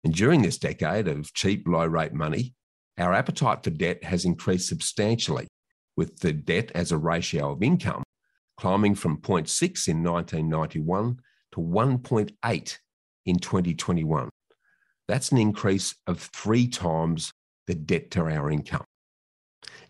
[0.02, 2.54] And during this decade of cheap, low rate money,
[2.98, 5.48] our appetite for debt has increased substantially,
[5.96, 8.02] with the debt as a ratio of income
[8.57, 11.18] climbing from 0.6 in 1991
[11.52, 12.78] to 1.8
[13.26, 14.28] in 2021.
[15.09, 17.32] That's an increase of three times
[17.66, 18.84] the debt to our income.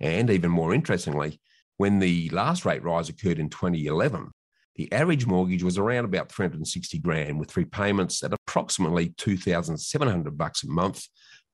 [0.00, 1.40] And even more interestingly,
[1.76, 4.30] when the last rate rise occurred in 2011,
[4.76, 10.68] the average mortgage was around about 360 grand with repayments at approximately 2,700 bucks a
[10.68, 11.02] month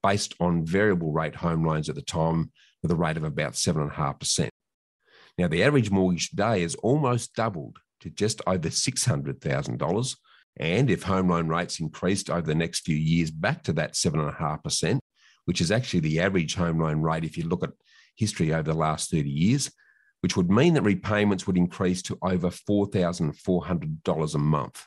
[0.03, 2.51] based on variable rate home loans at the time
[2.83, 4.49] with a rate of about 7.5%.
[5.39, 10.17] Now, the average mortgage today has almost doubled to just over $600,000.
[10.59, 14.99] And if home loan rates increased over the next few years back to that 7.5%,
[15.47, 17.71] which is actually the average home loan rate if you look at
[18.17, 19.71] history over the last 30 years,
[20.21, 24.85] which would mean that repayments would increase to over $4,400 a month.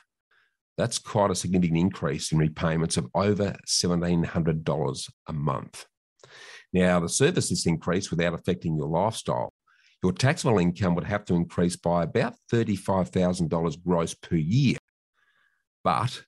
[0.78, 5.86] That's quite a significant increase in repayments of over $1,700 a month.
[6.72, 9.52] Now, to service this increase without affecting your lifestyle,
[10.02, 14.76] your taxable income would have to increase by about $35,000 gross per year.
[15.82, 16.22] But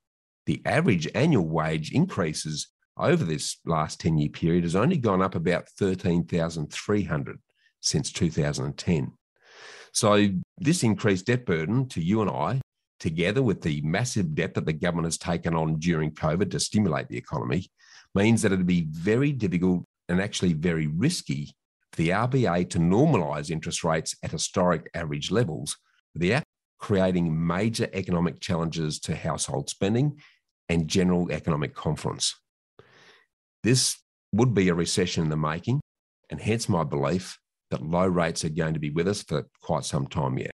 [0.46, 5.34] the average annual wage increases over this last 10 year period has only gone up
[5.34, 7.38] about 13,300
[7.80, 9.12] since 2010.
[9.92, 12.60] So this increased debt burden to you and I,
[13.00, 17.08] together with the massive debt that the government has taken on during COVID to stimulate
[17.08, 17.70] the economy,
[18.14, 21.54] means that it'd be very difficult and actually very risky
[21.98, 25.76] the RBA to normalise interest rates at historic average levels
[26.14, 26.44] without
[26.78, 30.16] creating major economic challenges to household spending
[30.68, 32.36] and general economic confidence.
[33.64, 33.96] This
[34.32, 35.80] would be a recession in the making,
[36.30, 37.36] and hence my belief
[37.72, 40.52] that low rates are going to be with us for quite some time yet.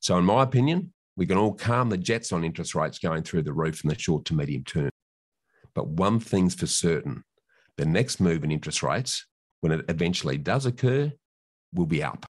[0.00, 3.42] So, in my opinion, we can all calm the jets on interest rates going through
[3.42, 4.90] the roof in the short to medium term.
[5.74, 7.24] But one thing's for certain
[7.76, 9.26] the next move in interest rates,
[9.66, 11.12] when it eventually does occur,
[11.74, 12.24] will be up.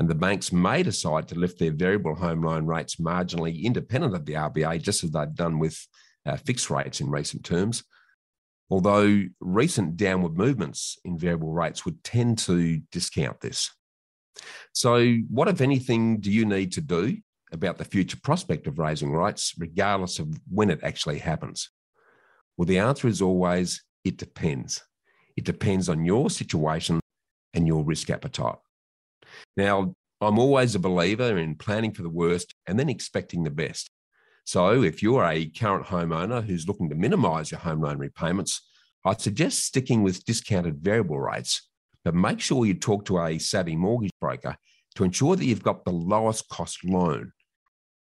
[0.00, 4.26] And the banks may decide to lift their variable home loan rates marginally independent of
[4.26, 5.78] the RBA, just as they've done with
[6.26, 7.84] uh, fixed rates in recent terms.
[8.70, 13.70] Although recent downward movements in variable rates would tend to discount this.
[14.72, 17.18] So, what, if anything, do you need to do
[17.52, 21.70] about the future prospect of raising rates, regardless of when it actually happens?
[22.56, 24.82] Well, the answer is always it depends.
[25.38, 26.98] It depends on your situation
[27.54, 28.58] and your risk appetite.
[29.56, 33.88] Now, I'm always a believer in planning for the worst and then expecting the best.
[34.44, 38.68] So, if you're a current homeowner who's looking to minimize your home loan repayments,
[39.04, 41.68] I'd suggest sticking with discounted variable rates,
[42.04, 44.56] but make sure you talk to a savvy mortgage broker
[44.96, 47.30] to ensure that you've got the lowest cost loan.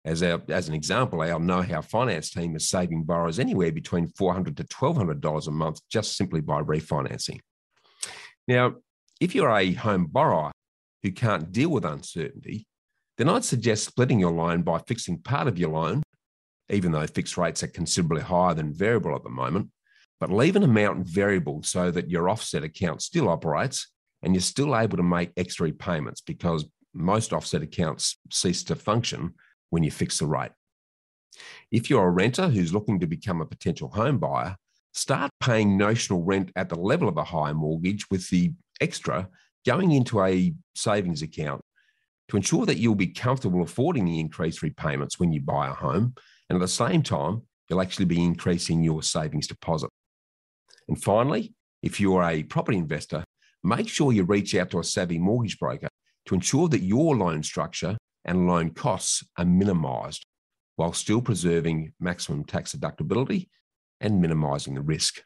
[0.07, 4.07] As, our, as an example, our know how finance team is saving borrowers anywhere between
[4.07, 7.39] 400 to $1,200 a month just simply by refinancing.
[8.47, 8.75] Now,
[9.19, 10.53] if you're a home borrower
[11.03, 12.67] who can't deal with uncertainty,
[13.17, 16.03] then I'd suggest splitting your loan by fixing part of your loan,
[16.69, 19.71] even though fixed rates are considerably higher than variable at the moment,
[20.21, 23.91] but leave an amount variable so that your offset account still operates
[24.23, 29.33] and you're still able to make extra repayments because most offset accounts cease to function
[29.69, 30.51] when you fix the rate.
[31.71, 34.55] If you're a renter who's looking to become a potential home buyer,
[34.93, 39.29] start paying notional rent at the level of a higher mortgage with the extra
[39.65, 41.61] going into a savings account
[42.29, 46.15] to ensure that you'll be comfortable affording the increased repayments when you buy a home.
[46.49, 49.89] And at the same time, you'll actually be increasing your savings deposit.
[50.87, 51.53] And finally,
[51.83, 53.23] if you're a property investor,
[53.63, 55.89] make sure you reach out to a savvy mortgage broker
[56.25, 60.25] to ensure that your loan structure and loan costs are minimised
[60.75, 63.49] while still preserving maximum tax deductibility
[63.99, 65.21] and minimising the risk.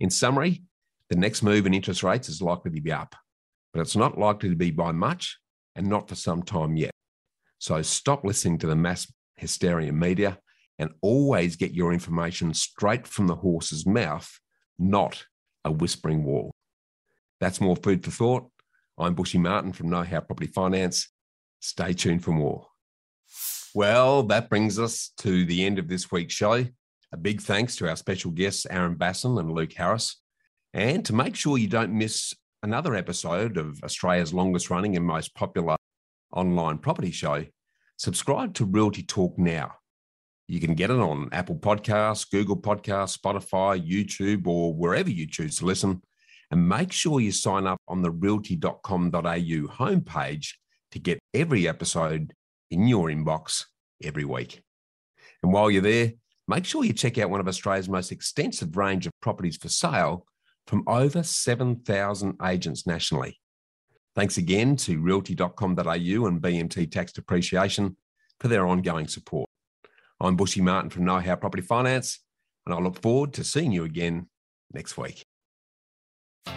[0.00, 0.64] In summary,
[1.10, 3.14] the next move in interest rates is likely to be up,
[3.72, 5.38] but it's not likely to be by much
[5.76, 6.90] and not for some time yet.
[7.58, 10.38] So stop listening to the mass hysteria media
[10.78, 14.28] and always get your information straight from the horse's mouth,
[14.78, 15.24] not
[15.64, 16.50] a whispering wall.
[17.40, 18.48] That's more food for thought.
[18.98, 21.08] I'm Bushy Martin from Know How Property Finance.
[21.62, 22.66] Stay tuned for more.
[23.72, 26.66] Well, that brings us to the end of this week's show.
[27.12, 30.20] A big thanks to our special guests, Aaron Bassin and Luke Harris.
[30.74, 32.34] And to make sure you don't miss
[32.64, 35.76] another episode of Australia's longest running and most popular
[36.32, 37.44] online property show,
[37.96, 39.74] subscribe to Realty Talk now.
[40.48, 45.56] You can get it on Apple Podcasts, Google Podcasts, Spotify, YouTube, or wherever you choose
[45.58, 46.02] to listen.
[46.50, 50.48] And make sure you sign up on the realty.com.au homepage
[50.90, 52.34] to get every episode
[52.70, 53.64] in your inbox
[54.02, 54.62] every week.
[55.42, 56.12] And while you're there,
[56.48, 60.26] make sure you check out one of Australia's most extensive range of properties for sale
[60.66, 63.38] from over 7,000 agents nationally.
[64.14, 65.76] Thanks again to realty.com.au
[66.26, 67.96] and BMT Tax Depreciation
[68.40, 69.48] for their ongoing support.
[70.20, 72.20] I'm Bushy Martin from Know How Property Finance,
[72.66, 74.28] and I look forward to seeing you again
[74.72, 75.24] next week.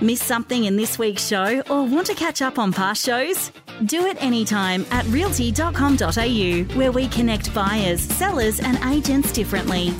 [0.01, 3.51] Miss something in this week's show or want to catch up on past shows?
[3.85, 9.93] Do it anytime at realty.com.au, where we connect buyers, sellers, and agents differently.